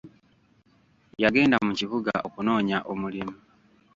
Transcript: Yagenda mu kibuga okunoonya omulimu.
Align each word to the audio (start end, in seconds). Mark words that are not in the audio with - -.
Yagenda 1.23 1.55
mu 1.65 1.71
kibuga 1.79 2.13
okunoonya 2.27 2.77
omulimu. 2.91 3.35